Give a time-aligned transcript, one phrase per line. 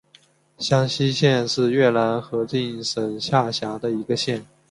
[0.57, 4.43] 香溪县是越南河静省下辖的一县。